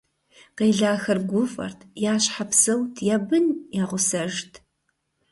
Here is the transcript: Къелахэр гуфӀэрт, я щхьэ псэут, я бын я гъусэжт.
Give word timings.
Къелахэр 0.57 1.19
гуфӀэрт, 1.29 1.79
я 2.11 2.15
щхьэ 2.23 2.45
псэут, 2.49 2.93
я 3.13 3.17
бын 3.27 3.45
я 3.81 3.83
гъусэжт. 3.89 4.51